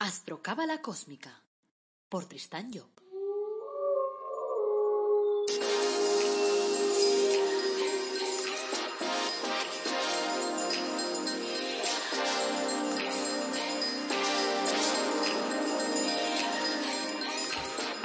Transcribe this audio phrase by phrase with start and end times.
[0.00, 1.42] Astrocábala Cósmica
[2.08, 2.86] por Tristán Job.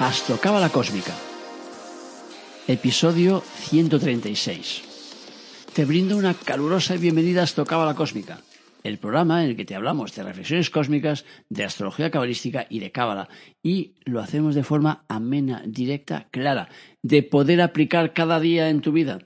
[0.00, 1.14] Astrocábala Cósmica.
[2.66, 4.82] Episodio 136.
[5.72, 8.40] Te brindo una calurosa bienvenida a Astrocábala Cósmica,
[8.84, 12.92] el programa en el que te hablamos de reflexiones cósmicas, de astrología cabalística y de
[12.92, 13.28] cábala,
[13.62, 16.68] y lo hacemos de forma amena, directa, clara,
[17.02, 19.20] de poder aplicar cada día en tu vida.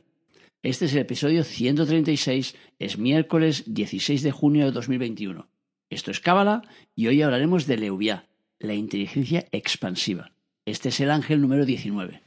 [0.62, 5.48] Este es el episodio 136, es miércoles 16 de junio de 2021.
[5.90, 6.62] Esto es cábala
[6.94, 8.28] y hoy hablaremos de Leuviá,
[8.60, 10.32] la inteligencia expansiva.
[10.66, 12.22] Este es el ángel número 19.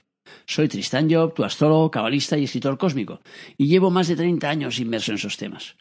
[0.45, 3.21] Soy Tristán Job, tu astrólogo, cabalista y escritor cósmico,
[3.57, 5.77] y llevo más de 30 años inmerso en esos temas.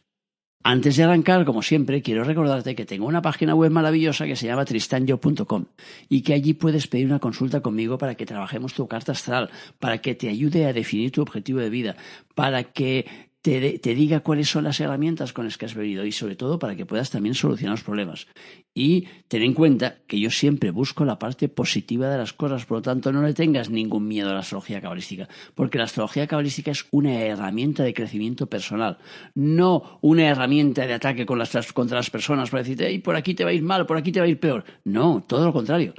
[0.62, 4.46] Antes de arrancar, como siempre, quiero recordarte que tengo una página web maravillosa que se
[4.46, 5.64] llama tristanyo.com
[6.10, 9.98] y que allí puedes pedir una consulta conmigo para que trabajemos tu carta astral, para
[9.98, 11.96] que te ayude a definir tu objetivo de vida,
[12.34, 16.12] para que te, te, diga cuáles son las herramientas con las que has venido y
[16.12, 18.26] sobre todo para que puedas también solucionar los problemas.
[18.74, 22.78] Y ten en cuenta que yo siempre busco la parte positiva de las cosas, por
[22.78, 26.70] lo tanto no le tengas ningún miedo a la astrología cabalística, porque la astrología cabalística
[26.70, 28.98] es una herramienta de crecimiento personal,
[29.34, 33.54] no una herramienta de ataque contra las personas para decirte, por aquí te va a
[33.54, 34.64] ir mal, por aquí te va a ir peor.
[34.84, 35.94] No, todo lo contrario.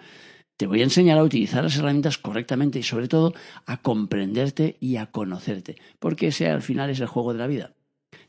[0.62, 3.34] Te voy a enseñar a utilizar las herramientas correctamente y sobre todo
[3.66, 7.74] a comprenderte y a conocerte, porque ese al final es el juego de la vida.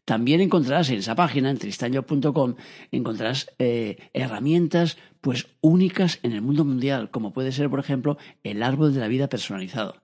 [0.06, 2.54] También encontrarás en esa página, en tristanyo.com,
[2.90, 8.62] encontrarás eh, herramientas pues únicas en el mundo mundial, como puede ser, por ejemplo, el
[8.62, 10.02] árbol de la vida personalizado.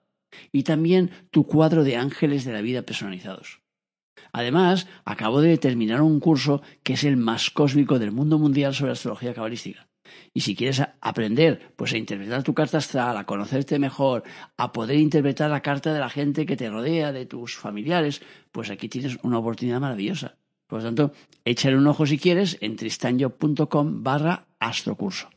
[0.52, 3.62] Y también tu cuadro de ángeles de la vida personalizados.
[4.32, 8.92] Además, acabo de terminar un curso que es el más cósmico del mundo mundial sobre
[8.92, 9.87] astrología cabalística.
[10.34, 14.22] Y si quieres aprender pues, a interpretar tu carta astral, a conocerte mejor,
[14.56, 18.22] a poder interpretar la carta de la gente que te rodea, de tus familiares,
[18.52, 20.36] pues aquí tienes una oportunidad maravillosa.
[20.66, 21.12] Por lo tanto,
[21.44, 25.30] échale un ojo si quieres en tristanyo.com barra astrocurso.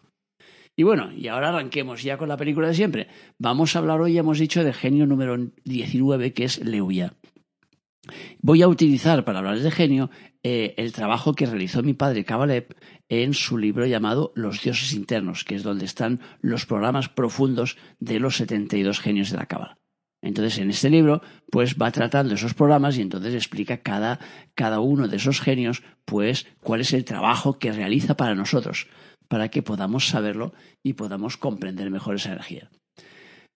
[0.76, 3.08] Y bueno, y ahora arranquemos ya con la película de siempre.
[3.38, 7.14] Vamos a hablar hoy, hemos dicho, del genio número 19, que es Leuya.
[8.42, 10.10] Voy a utilizar para hablar de genio
[10.44, 12.76] eh, el trabajo que realizó mi padre Kabalev
[13.10, 18.20] en su libro llamado Los dioses internos, que es donde están los programas profundos de
[18.20, 19.78] los 72 genios de la Cábala.
[20.24, 21.22] Entonces, en este libro,
[21.52, 24.20] pues va tratando esos programas y entonces explica cada,
[24.54, 28.88] cada uno de esos genios, pues, cuál es el trabajo que realiza para nosotros,
[29.28, 30.54] para que podamos saberlo
[30.84, 32.70] y podamos comprender mejor esa energía.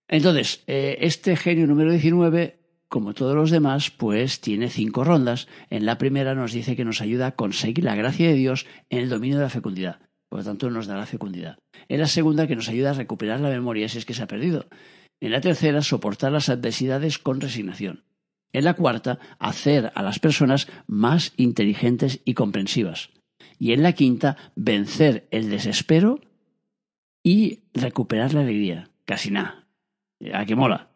[0.07, 5.47] Entonces, eh, este genio número 19 como todos los demás, pues tiene cinco rondas.
[5.69, 8.99] En la primera nos dice que nos ayuda a conseguir la gracia de Dios en
[8.99, 9.99] el dominio de la fecundidad.
[10.29, 11.57] Por lo tanto, nos da la fecundidad.
[11.87, 14.27] En la segunda, que nos ayuda a recuperar la memoria si es que se ha
[14.27, 14.67] perdido.
[15.19, 18.03] En la tercera, soportar las adversidades con resignación.
[18.53, 23.09] En la cuarta, hacer a las personas más inteligentes y comprensivas.
[23.59, 26.19] Y en la quinta, vencer el desespero
[27.23, 28.89] y recuperar la alegría.
[29.05, 29.67] Casi nada.
[30.33, 30.94] ¿A qué mola?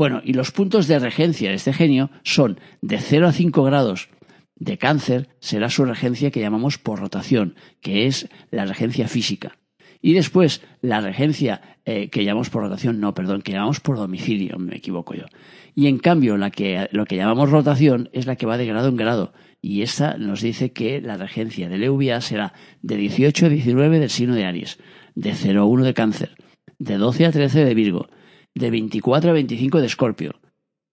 [0.00, 4.08] Bueno, y los puntos de regencia de este genio son de 0 a 5 grados
[4.56, 9.58] de cáncer, será su regencia que llamamos por rotación, que es la regencia física.
[10.00, 14.58] Y después, la regencia eh, que llamamos por rotación, no, perdón, que llamamos por domicilio,
[14.58, 15.26] me equivoco yo.
[15.74, 18.88] Y en cambio, la que, lo que llamamos rotación es la que va de grado
[18.88, 19.34] en grado.
[19.60, 24.08] Y esta nos dice que la regencia de Leuvia será de 18 a 19 del
[24.08, 24.78] signo de Aries,
[25.14, 26.36] de 0 a 1 de cáncer,
[26.78, 28.08] de 12 a 13 de Virgo,
[28.54, 30.40] de 24 a 25 de Escorpio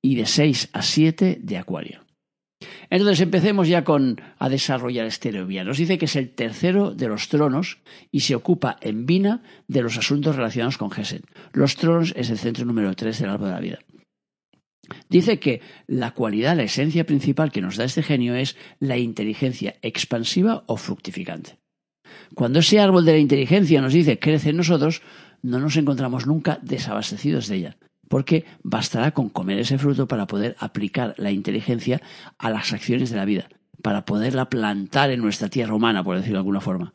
[0.01, 2.07] y de 6 a 7 de Acuario.
[2.89, 5.63] Entonces empecemos ya con a desarrollar este Leuvia.
[5.63, 7.79] Nos dice que es el tercero de los tronos
[8.11, 11.21] y se ocupa en Vina de los asuntos relacionados con Gesed.
[11.53, 13.79] Los tronos es el centro número 3 del árbol de la vida.
[15.09, 19.75] Dice que la cualidad, la esencia principal que nos da este genio es la inteligencia
[19.81, 21.57] expansiva o fructificante.
[22.35, 25.01] Cuando ese árbol de la inteligencia nos dice crece en nosotros,
[25.47, 27.77] no nos encontramos nunca desabastecidos de ella,
[28.09, 32.01] porque bastará con comer ese fruto para poder aplicar la inteligencia
[32.37, 33.47] a las acciones de la vida,
[33.81, 36.93] para poderla plantar en nuestra tierra humana, por decirlo de alguna forma.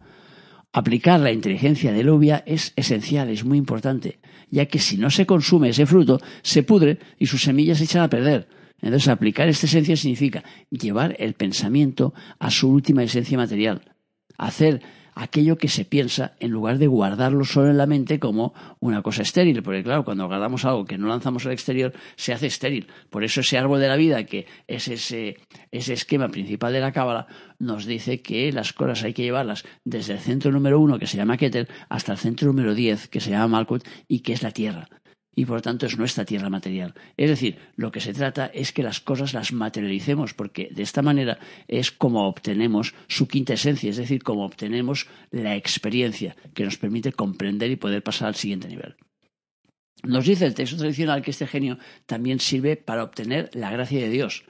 [0.74, 4.20] Aplicar la inteligencia de Lubia es esencial, es muy importante,
[4.50, 8.02] ya que si no se consume ese fruto, se pudre y sus semillas se echan
[8.02, 8.48] a perder.
[8.82, 13.82] Entonces, aplicar esta esencia significa llevar el pensamiento a su última esencia material,
[14.36, 14.82] hacer
[15.14, 19.22] aquello que se piensa en lugar de guardarlo solo en la mente como una cosa
[19.22, 22.86] estéril, porque claro, cuando guardamos algo que no lanzamos al exterior, se hace estéril.
[23.10, 25.36] Por eso ese árbol de la vida, que es ese,
[25.70, 27.26] ese esquema principal de la cábala,
[27.58, 31.16] nos dice que las cosas hay que llevarlas desde el centro número uno, que se
[31.16, 34.50] llama Keter, hasta el centro número diez, que se llama Malkut, y que es la
[34.50, 34.88] tierra
[35.34, 36.94] y por lo tanto es nuestra tierra material.
[37.16, 41.02] Es decir, lo que se trata es que las cosas las materialicemos, porque de esta
[41.02, 41.38] manera
[41.68, 47.12] es como obtenemos su quinta esencia, es decir, como obtenemos la experiencia que nos permite
[47.12, 48.96] comprender y poder pasar al siguiente nivel.
[50.04, 54.10] Nos dice el texto tradicional que este genio también sirve para obtener la gracia de
[54.10, 54.44] Dios.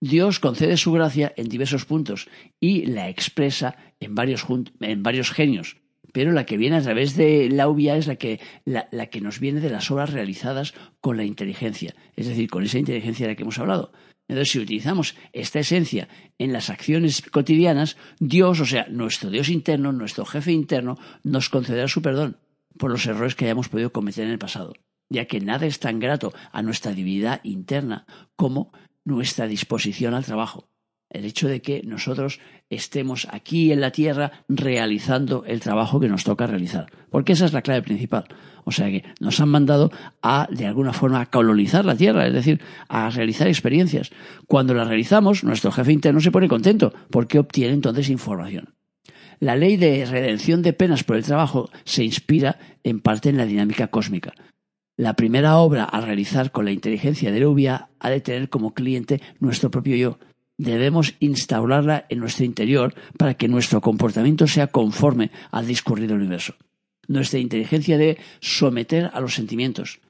[0.00, 2.28] Dios concede su gracia en diversos puntos
[2.60, 4.46] y la expresa en varios,
[4.80, 5.76] en varios genios
[6.12, 9.40] pero la que viene a través de la UBIA es la que, la, que nos
[9.40, 13.36] viene de las obras realizadas con la inteligencia, es decir, con esa inteligencia de la
[13.36, 13.92] que hemos hablado.
[14.28, 16.08] Entonces, si utilizamos esta esencia
[16.38, 21.86] en las acciones cotidianas, Dios, o sea, nuestro Dios interno, nuestro jefe interno, nos concederá
[21.86, 22.38] su perdón
[22.76, 24.74] por los errores que hayamos podido cometer en el pasado,
[25.08, 28.04] ya que nada es tan grato a nuestra divinidad interna
[28.34, 28.72] como
[29.04, 30.68] nuestra disposición al trabajo
[31.16, 32.40] el hecho de que nosotros
[32.70, 36.86] estemos aquí en la tierra realizando el trabajo que nos toca realizar.
[37.10, 38.26] Porque esa es la clave principal.
[38.64, 39.92] O sea que nos han mandado
[40.22, 44.10] a, de alguna forma, a colonizar la tierra, es decir, a realizar experiencias.
[44.46, 48.74] Cuando las realizamos, nuestro jefe interno se pone contento porque obtiene entonces información.
[49.38, 53.46] La ley de redención de penas por el trabajo se inspira en parte en la
[53.46, 54.32] dinámica cósmica.
[54.96, 59.20] La primera obra a realizar con la inteligencia de Leuvia ha de tener como cliente
[59.40, 60.18] nuestro propio yo,
[60.58, 66.54] debemos instaurarla en nuestro interior para que nuestro comportamiento sea conforme al discurrido universo.
[67.08, 70.00] Nuestra inteligencia debe someter a los sentimientos,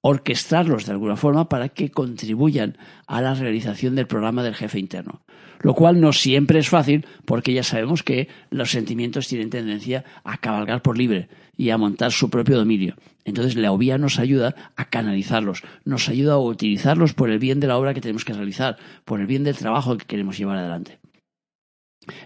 [0.00, 5.22] orquestarlos de alguna forma para que contribuyan a la realización del programa del jefe interno.
[5.60, 10.38] Lo cual no siempre es fácil porque ya sabemos que los sentimientos tienen tendencia a
[10.38, 12.94] cabalgar por libre y a montar su propio dominio.
[13.24, 17.66] Entonces la obvia nos ayuda a canalizarlos, nos ayuda a utilizarlos por el bien de
[17.66, 20.98] la obra que tenemos que realizar, por el bien del trabajo que queremos llevar adelante.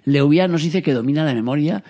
[0.04, 1.82] Leovia nos dice que domina la memoria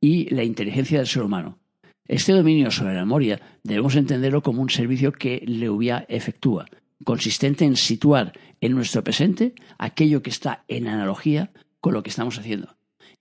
[0.00, 1.58] y la inteligencia del ser humano.
[2.06, 6.66] Este dominio sobre la memoria debemos entenderlo como un servicio que Leuvia efectúa,
[7.04, 12.38] consistente en situar en nuestro presente aquello que está en analogía con lo que estamos
[12.38, 12.76] haciendo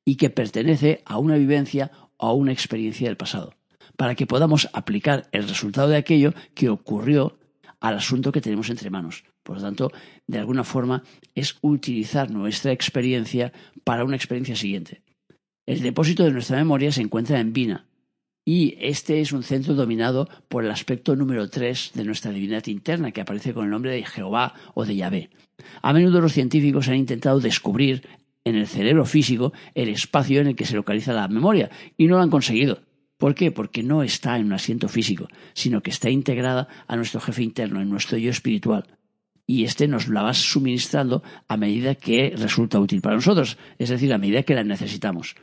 [0.05, 3.53] y que pertenece a una vivencia o a una experiencia del pasado,
[3.95, 7.37] para que podamos aplicar el resultado de aquello que ocurrió
[7.79, 9.23] al asunto que tenemos entre manos.
[9.43, 9.91] Por lo tanto,
[10.27, 11.03] de alguna forma
[11.35, 13.53] es utilizar nuestra experiencia
[13.83, 15.01] para una experiencia siguiente.
[15.65, 17.88] El depósito de nuestra memoria se encuentra en Vina,
[18.51, 23.11] y este es un centro dominado por el aspecto número tres de nuestra divinidad interna,
[23.11, 25.29] que aparece con el nombre de Jehová o de Yahvé.
[25.83, 28.07] A menudo los científicos han intentado descubrir
[28.43, 32.15] en el cerebro físico el espacio en el que se localiza la memoria, y no
[32.15, 32.81] lo han conseguido.
[33.19, 33.51] ¿Por qué?
[33.51, 37.81] Porque no está en un asiento físico, sino que está integrada a nuestro jefe interno,
[37.81, 38.97] en nuestro yo espiritual.
[39.45, 44.11] Y este nos la va suministrando a medida que resulta útil para nosotros, es decir,
[44.11, 45.35] a medida que la necesitamos.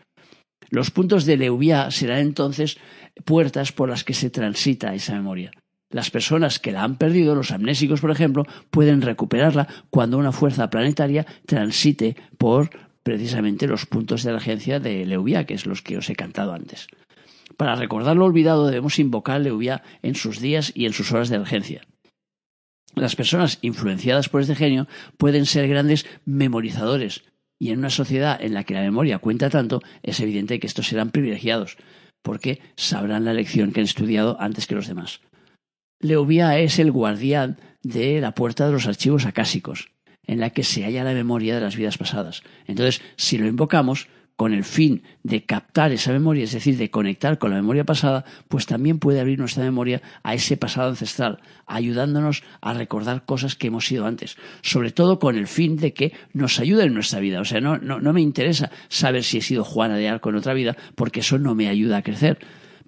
[0.70, 2.78] Los puntos de Leuvia serán entonces
[3.24, 5.50] puertas por las que se transita esa memoria.
[5.90, 10.68] Las personas que la han perdido, los amnésicos por ejemplo, pueden recuperarla cuando una fuerza
[10.68, 12.70] planetaria transite por
[13.02, 16.88] precisamente los puntos de agencia de Leuvia, que es los que os he cantado antes.
[17.56, 21.28] Para recordar lo olvidado debemos invocar a Leuvia en sus días y en sus horas
[21.28, 21.82] de urgencia.
[22.96, 24.88] Las personas influenciadas por este genio
[25.18, 27.22] pueden ser grandes memorizadores,
[27.58, 30.88] y en una sociedad en la que la memoria cuenta tanto, es evidente que estos
[30.88, 31.76] serán privilegiados,
[32.22, 35.20] porque sabrán la lección que han estudiado antes que los demás.
[36.00, 39.88] Leovía es el guardián de la puerta de los archivos acásicos,
[40.24, 42.42] en la que se halla la memoria de las vidas pasadas.
[42.66, 47.38] Entonces, si lo invocamos, con el fin de captar esa memoria, es decir, de conectar
[47.38, 52.42] con la memoria pasada, pues también puede abrir nuestra memoria a ese pasado ancestral, ayudándonos
[52.60, 56.60] a recordar cosas que hemos sido antes, sobre todo con el fin de que nos
[56.60, 57.40] ayude en nuestra vida.
[57.40, 60.52] O sea, no, no, me interesa saber si he sido Juana de Arco en otra
[60.52, 62.38] vida, porque eso no me ayuda a crecer.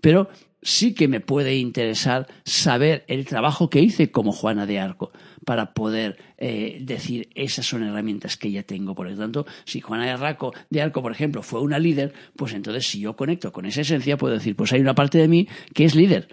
[0.02, 0.28] Pero
[0.68, 5.12] sí que me puede interesar saber el trabajo que hice como Juana de Arco
[5.46, 8.94] para poder eh, decir esas son herramientas que ya tengo.
[8.94, 12.52] Por lo tanto, si Juana de Arco, de Arco, por ejemplo, fue una líder, pues
[12.52, 15.48] entonces si yo conecto con esa esencia, puedo decir, pues hay una parte de mí
[15.72, 16.28] que es líder.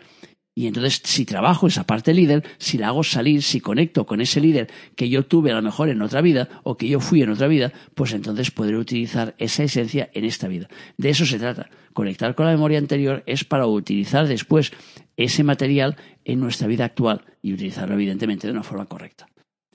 [0.57, 4.39] Y entonces, si trabajo esa parte líder, si la hago salir, si conecto con ese
[4.39, 7.29] líder que yo tuve a lo mejor en otra vida o que yo fui en
[7.29, 10.69] otra vida, pues entonces podré utilizar esa esencia en esta vida.
[10.95, 11.69] De eso se trata.
[11.91, 14.71] Conectar con la memoria anterior es para utilizar después
[15.17, 19.27] ese material en nuestra vida actual y utilizarlo evidentemente de una forma correcta.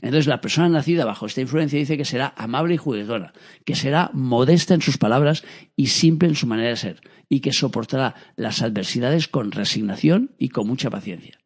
[0.02, 3.33] Entonces la persona nacida bajo esta influencia dice que será amable y juguetona,
[3.64, 5.45] que será modesta en sus palabras
[5.76, 10.49] y simple en su manera de ser, y que soportará las adversidades con resignación y
[10.49, 11.38] con mucha paciencia.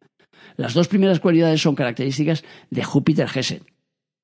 [0.57, 3.63] Las dos primeras cualidades son características de Júpiter Gesed,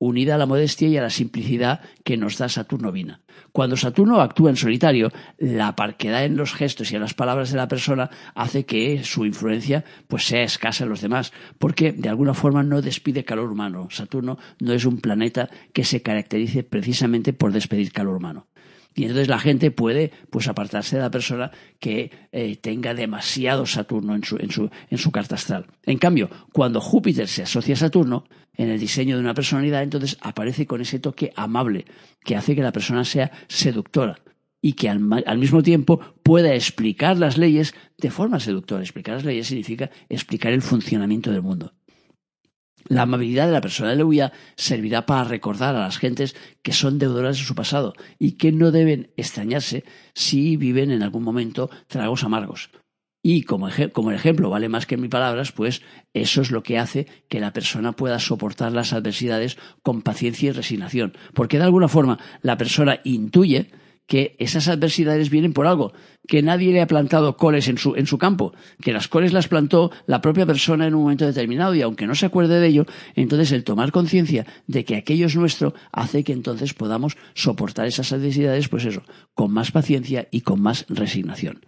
[0.01, 3.21] unida a la modestia y a la simplicidad que nos da Saturno Vina.
[3.51, 7.57] Cuando Saturno actúa en solitario, la parquedad en los gestos y en las palabras de
[7.57, 12.33] la persona hace que su influencia pues sea escasa en los demás, porque de alguna
[12.33, 13.89] forma no despide calor humano.
[13.91, 18.47] Saturno no es un planeta que se caracterice precisamente por despedir calor humano.
[18.93, 24.15] Y entonces la gente puede pues apartarse de la persona que eh, tenga demasiado Saturno
[24.15, 25.67] en su, en, su, en su carta astral.
[25.83, 30.17] En cambio, cuando Júpiter se asocia a Saturno, en el diseño de una personalidad, entonces
[30.21, 31.85] aparece con ese toque amable
[32.23, 34.19] que hace que la persona sea seductora
[34.61, 38.83] y que al, al, mismo tiempo pueda explicar las leyes de forma seductora.
[38.83, 41.73] Explicar las leyes significa explicar el funcionamiento del mundo.
[42.87, 46.99] La amabilidad de la persona de Leuya servirá para recordar a las gentes que son
[46.99, 49.83] deudoras de su pasado y que no deben extrañarse
[50.13, 52.69] si viven en algún momento tragos amargos.
[53.23, 55.83] Y como, como, el ejemplo vale más que mil palabras, pues
[56.13, 60.51] eso es lo que hace que la persona pueda soportar las adversidades con paciencia y
[60.53, 61.13] resignación.
[61.35, 63.69] Porque de alguna forma la persona intuye
[64.11, 65.93] que esas adversidades vienen por algo,
[66.27, 69.47] que nadie le ha plantado coles en su, en su campo, que las coles las
[69.47, 72.85] plantó la propia persona en un momento determinado y aunque no se acuerde de ello,
[73.15, 78.11] entonces el tomar conciencia de que aquello es nuestro hace que entonces podamos soportar esas
[78.11, 79.01] adversidades, pues eso,
[79.33, 81.61] con más paciencia y con más resignación.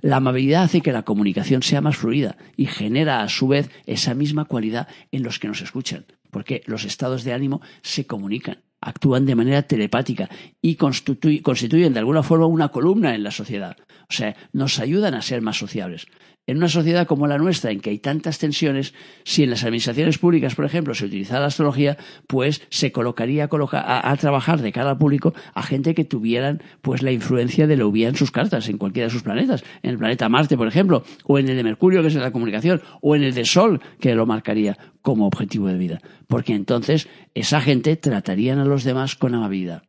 [0.00, 4.14] La amabilidad hace que la comunicación sea más fluida y genera a su vez esa
[4.14, 9.24] misma cualidad en los que nos escuchan, porque los estados de ánimo se comunican actúan
[9.26, 10.28] de manera telepática
[10.60, 13.76] y constituyen de alguna forma una columna en la sociedad.
[14.08, 16.06] O sea, nos ayudan a ser más sociables.
[16.46, 18.92] En una sociedad como la nuestra, en que hay tantas tensiones,
[19.24, 21.96] si en las administraciones públicas, por ejemplo, se utilizara la astrología,
[22.26, 27.12] pues se colocaría a, trabajar de cara al público a gente que tuvieran pues la
[27.12, 30.58] influencia de Leuvía en sus cartas, en cualquiera de sus planetas, en el planeta Marte,
[30.58, 33.46] por ejemplo, o en el de Mercurio, que es la comunicación, o en el de
[33.46, 36.02] Sol, que lo marcaría como objetivo de vida.
[36.26, 39.84] Porque entonces esa gente tratarían a los demás con amabilidad.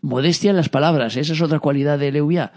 [0.00, 2.52] Modestia en las palabras, esa es otra cualidad de Leuvía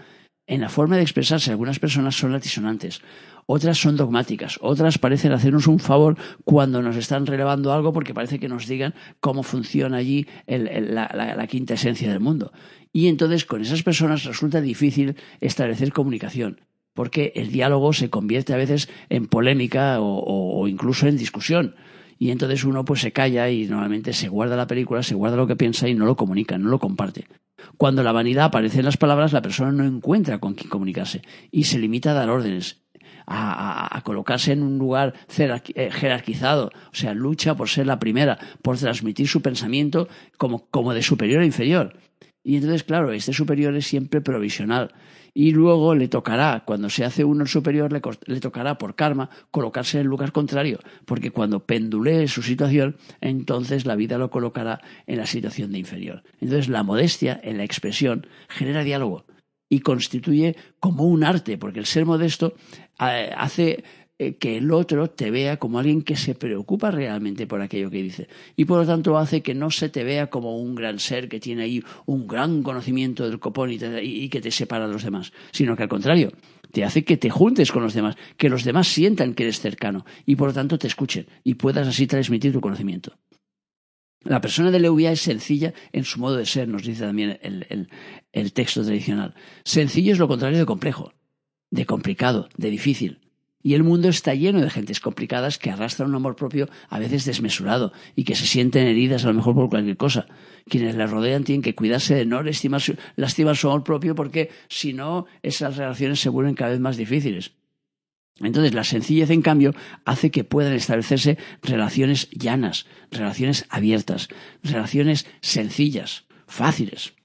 [0.46, 3.02] en la forma de expresarse, algunas personas son altisonantes,
[3.46, 8.38] otras son dogmáticas, otras parecen hacernos un favor cuando nos están relevando algo porque parece
[8.38, 12.52] que nos digan cómo funciona allí la, quinta esencia del mundo.
[12.92, 16.60] Y entonces con esas personas resulta difícil establecer comunicación
[16.94, 21.76] porque el diálogo se convierte a veces en polémica o, o, o, incluso en discusión.
[22.18, 25.46] Y entonces uno pues se calla y normalmente se guarda la película, se guarda lo
[25.46, 27.26] que piensa y no lo comunica, no lo comparte.
[27.76, 31.64] Cuando la vanidad aparece en las palabras, la persona no encuentra con quién comunicarse y
[31.64, 32.82] se limita a dar órdenes,
[33.26, 38.78] a, colocarse en un lugar eh, jerarquizado, o sea, lucha por ser la primera, por
[38.78, 40.08] transmitir su pensamiento
[40.38, 41.98] como, como de superior a inferior.
[42.44, 44.94] Y entonces, claro, este superior es siempre provisional
[45.38, 49.28] y luego le tocará, cuando se hace uno el superior, le, le, tocará por karma
[49.50, 54.80] colocarse en el lugar contrario, porque cuando pendulee su situación, entonces la vida lo colocará
[55.06, 56.22] en la situación de inferior.
[56.40, 59.26] Entonces la modestia en la expresión genera diálogo
[59.68, 62.54] y constituye como un arte, porque el ser modesto
[62.98, 63.84] eh, hace
[64.18, 68.28] que el otro te vea como alguien que se preocupa realmente por aquello que dice.
[68.56, 71.38] Y por lo tanto hace que no se te vea como un gran ser que
[71.38, 75.76] tiene ahí un gran conocimiento del copón y que te separa de los demás, sino
[75.76, 76.32] que al contrario,
[76.72, 80.04] te hace que te juntes con los demás, que los demás sientan que eres cercano
[80.24, 83.18] y por lo tanto te escuchen y puedas así transmitir tu conocimiento.
[84.22, 87.66] La persona de Leuvia es sencilla en su modo de ser, nos dice también el,
[87.68, 87.88] el,
[88.32, 89.34] el texto tradicional.
[89.64, 91.12] Sencillo es lo contrario de complejo,
[91.70, 93.25] de complicado, de difícil.
[93.66, 97.24] Y el mundo está lleno de gentes complicadas que arrastran un amor propio a veces
[97.24, 100.28] desmesurado y que se sienten heridas a lo mejor por cualquier cosa.
[100.68, 104.50] Quienes les rodean tienen que cuidarse de no lastimar su, lastimar su amor propio porque
[104.68, 107.54] si no esas relaciones se vuelven cada vez más difíciles.
[108.38, 109.72] Entonces, la sencillez, en cambio,
[110.04, 114.28] hace que puedan establecerse relaciones llanas, relaciones abiertas,
[114.62, 117.15] relaciones sencillas, fáciles.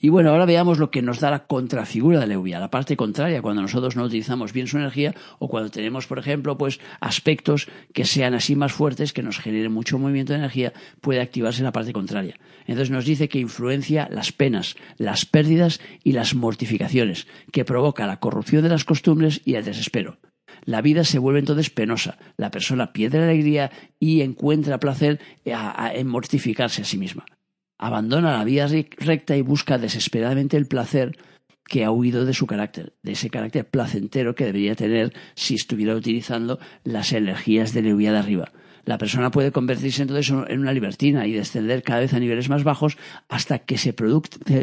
[0.00, 3.40] Y bueno, ahora veamos lo que nos da la contrafigura de Leuvia, la parte contraria,
[3.40, 8.04] cuando nosotros no utilizamos bien su energía o cuando tenemos, por ejemplo, pues aspectos que
[8.04, 11.92] sean así más fuertes, que nos generen mucho movimiento de energía, puede activarse la parte
[11.92, 12.38] contraria.
[12.66, 18.20] Entonces nos dice que influencia las penas, las pérdidas y las mortificaciones, que provoca la
[18.20, 20.18] corrupción de las costumbres y el desespero.
[20.64, 26.06] La vida se vuelve entonces penosa, la persona pierde la alegría y encuentra placer en
[26.06, 27.24] mortificarse a sí misma
[27.82, 31.18] abandona la vía recta y busca desesperadamente el placer
[31.66, 35.96] que ha huido de su carácter, de ese carácter placentero que debería tener si estuviera
[35.96, 38.52] utilizando las energías de Leuvia de arriba.
[38.84, 42.62] La persona puede convertirse entonces en una libertina y descender cada vez a niveles más
[42.62, 42.98] bajos
[43.28, 43.94] hasta que se,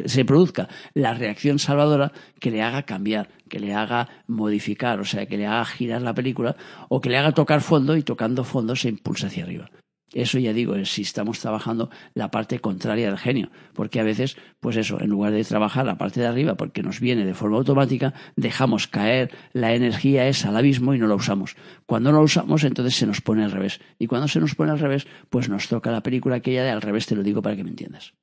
[0.06, 5.26] se produzca la reacción salvadora que le haga cambiar, que le haga modificar, o sea,
[5.26, 6.56] que le haga girar la película
[6.88, 9.70] o que le haga tocar fondo y tocando fondo se impulsa hacia arriba.
[10.14, 14.38] Eso ya digo, es si estamos trabajando la parte contraria del genio, porque a veces,
[14.60, 17.58] pues eso, en lugar de trabajar la parte de arriba, porque nos viene de forma
[17.58, 21.56] automática, dejamos caer la energía esa al abismo y no la usamos.
[21.86, 23.80] Cuando no la usamos, entonces se nos pone al revés.
[24.00, 26.82] Y cuando se nos pone al revés, pues nos toca la película aquella de al
[26.82, 28.14] revés, te lo digo para que me entiendas.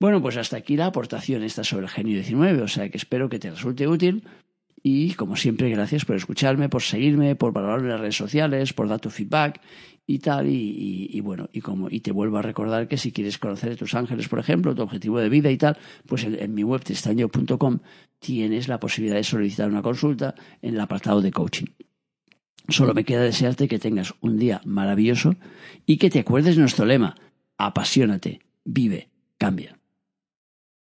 [0.00, 3.28] Bueno, pues hasta aquí la aportación esta sobre el genio 19, o sea que espero
[3.28, 4.24] que te resulte útil.
[4.86, 8.86] Y como siempre, gracias por escucharme, por seguirme, por valorarme en las redes sociales, por
[8.86, 9.62] dar tu feedback
[10.06, 10.46] y tal.
[10.46, 13.94] Y, bueno, y como y te vuelvo a recordar que si quieres conocer a tus
[13.94, 17.78] ángeles, por ejemplo, tu objetivo de vida y tal, pues en, mi web tristaño.com
[18.18, 21.66] tienes la posibilidad de solicitar una consulta en el apartado de coaching.
[22.68, 25.34] Solo me queda desearte que tengas un día maravilloso
[25.86, 27.14] y que te acuerdes de nuestro lema,
[27.56, 29.78] apasionate, vive, cambia.